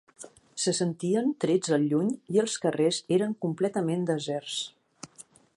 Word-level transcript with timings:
Se 0.61 0.71
sentien 0.77 1.29
trets 1.45 1.75
al 1.77 1.85
lluny 1.93 2.09
i 2.37 2.43
els 2.45 2.57
carrers 2.65 3.03
eren 3.21 3.39
completament 3.47 4.11
deserts 4.13 4.61